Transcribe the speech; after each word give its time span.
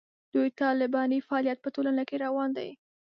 دوی 0.33 0.49
طالباني 0.61 1.19
فعالیت 1.27 1.59
په 1.61 1.69
ټولنه 1.75 2.03
کې 2.09 2.15
روان 2.25 2.49
دی. 2.57 2.69